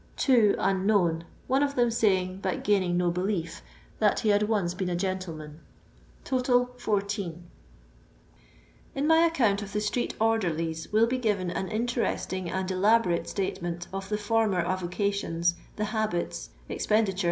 [0.17, 3.61] 2 Unknown, one of them saying, but gaining no belief
[3.99, 5.51] that he had once been a gentle
[6.23, 7.43] 14
[8.95, 13.87] In my account of the street orderlies will be given an interesting and elaborate statement
[13.93, 17.19] of the former avocations, the habits, expenditure, &c.